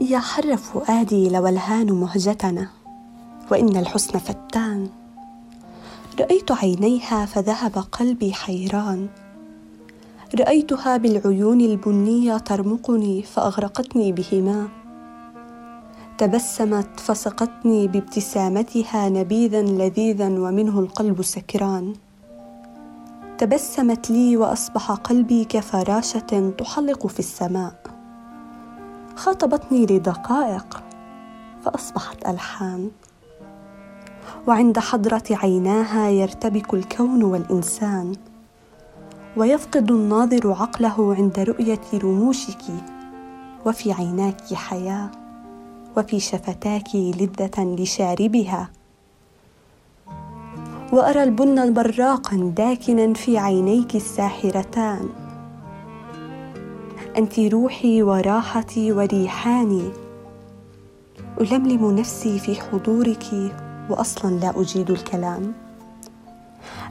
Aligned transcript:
يا 0.00 0.18
حر 0.18 0.56
فؤادي 0.56 1.28
لو 1.28 1.46
الهان 1.46 1.92
مهجتنا 1.92 2.68
وإن 3.50 3.76
الحسن 3.76 4.18
فتان. 4.18 4.88
رأيت 6.20 6.52
عينيها 6.52 7.26
فذهب 7.26 7.78
قلبي 7.92 8.32
حيران. 8.32 9.08
رأيتها 10.40 10.96
بالعيون 10.96 11.60
البنية 11.60 12.38
ترمقني 12.38 13.22
فأغرقتني 13.22 14.12
بهما. 14.12 14.68
تبسمت 16.18 17.00
فسقتني 17.00 17.88
بابتسامتها 17.88 19.08
نبيذا 19.08 19.62
لذيذا 19.62 20.26
ومنه 20.28 20.80
القلب 20.80 21.22
سكران. 21.22 21.94
تبسمت 23.38 24.10
لي 24.10 24.36
وأصبح 24.36 24.90
قلبي 24.90 25.44
كفراشة 25.44 26.52
تحلق 26.58 27.06
في 27.06 27.18
السماء. 27.18 27.97
خاطبتني 29.18 29.86
لدقائق 29.86 30.82
فأصبحت 31.64 32.26
ألحان. 32.26 32.90
وعند 34.46 34.78
حضرة 34.78 35.22
عيناها 35.30 36.08
يرتبك 36.08 36.74
الكون 36.74 37.22
والإنسان. 37.22 38.12
ويفقد 39.36 39.90
الناظر 39.90 40.52
عقله 40.52 41.14
عند 41.14 41.38
رؤية 41.38 41.80
رموشك. 41.94 42.62
وفي 43.66 43.92
عيناك 43.92 44.54
حياة 44.54 45.10
وفي 45.96 46.20
شفتاك 46.20 46.94
لذة 46.94 47.76
لشاربها. 47.78 48.70
وأرى 50.92 51.22
البن 51.22 51.72
براقا 51.72 52.52
داكنا 52.56 53.14
في 53.14 53.38
عينيك 53.38 53.96
الساحرتان. 53.96 55.27
أنت 57.18 57.38
روحي 57.38 58.02
وراحتي 58.02 58.92
وريحاني. 58.92 59.90
ألملم 61.40 61.90
نفسي 61.98 62.38
في 62.38 62.60
حضورك 62.60 63.24
واصلا 63.90 64.30
لا 64.30 64.60
أجيد 64.60 64.90
الكلام. 64.90 65.52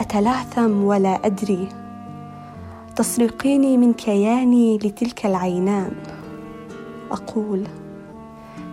اتلعثم 0.00 0.84
ولا 0.84 1.26
أدري. 1.26 1.68
تسرقيني 2.96 3.76
من 3.76 3.92
كياني 3.92 4.78
لتلك 4.78 5.26
العينان. 5.26 5.92
أقول 7.10 7.66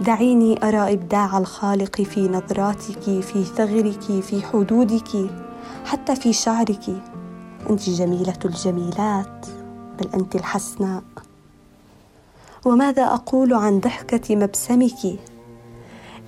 دعيني 0.00 0.68
أرى 0.68 0.92
إبداع 0.92 1.38
الخالق 1.38 2.02
في 2.02 2.28
نظراتك 2.28 3.02
في 3.20 3.44
ثغرك 3.44 4.22
في 4.22 4.42
حدودك 4.42 5.30
حتى 5.84 6.16
في 6.16 6.32
شعرك. 6.32 7.02
أنت 7.70 7.90
جميلة 7.90 8.38
الجميلات 8.44 9.46
بل 9.98 10.08
أنت 10.14 10.34
الحسناء. 10.34 11.02
وماذا 12.64 13.04
أقول 13.04 13.54
عن 13.54 13.80
ضحكة 13.80 14.36
مبسمك؟ 14.36 15.18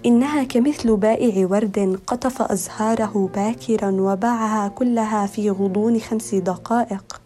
إنها 0.07 0.43
كمثل 0.43 0.97
بائع 0.97 1.47
ورد 1.47 2.01
قطف 2.07 2.43
أزهاره 2.43 3.31
باكرا 3.35 3.91
وباعها 3.91 4.69
كلها 4.69 5.27
في 5.27 5.51
غضون 5.51 6.01
خمس 6.01 6.35
دقائق. 6.35 7.21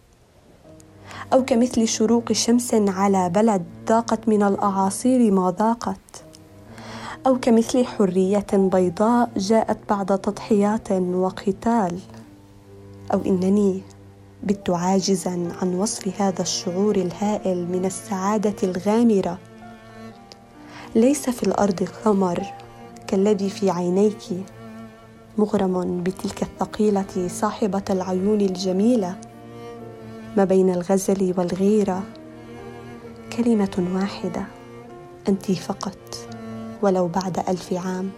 أو 1.33 1.45
كمثل 1.45 1.87
شروق 1.87 2.31
شمس 2.31 2.73
على 2.73 3.29
بلد 3.29 3.65
ضاقت 3.87 4.27
من 4.27 4.43
الأعاصير 4.43 5.31
ما 5.31 5.49
ضاقت. 5.49 6.23
أو 7.27 7.39
كمثل 7.39 7.85
حرية 7.85 8.47
بيضاء 8.53 9.29
جاءت 9.37 9.77
بعد 9.89 10.19
تضحيات 10.19 10.91
وقتال. 10.91 11.99
أو 13.13 13.21
إنني 13.25 13.81
بت 14.45 14.69
عاجزا 14.69 15.49
عن 15.61 15.73
وصف 15.75 16.21
هذا 16.21 16.41
الشعور 16.41 16.95
الهائل 16.95 17.67
من 17.67 17.85
السعادة 17.85 18.55
الغامرة. 18.63 19.37
ليس 20.95 21.29
في 21.29 21.43
الأرض 21.43 21.83
قمر 22.05 22.43
كالذي 23.07 23.49
في 23.49 23.69
عينيك 23.69 24.23
مغرم 25.37 26.03
بتلك 26.03 26.43
الثقيلة 26.43 27.27
صاحبة 27.27 27.83
العيون 27.89 28.41
الجميلة. 28.41 29.15
ما 30.37 30.43
بين 30.43 30.69
الغزل 30.69 31.33
والغيرة 31.37 32.03
كلمة 33.37 33.87
واحدة 33.95 34.45
أنت 35.27 35.51
فقط 35.51 36.27
ولو 36.81 37.07
بعد 37.07 37.39
ألف 37.49 37.73
عام. 37.73 38.09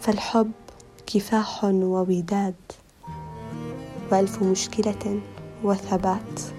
فالحب 0.00 0.52
كفاح 1.06 1.64
ووداد. 1.64 2.54
والف 4.12 4.42
مشكلة 4.42 5.20
وثبات. 5.64 6.57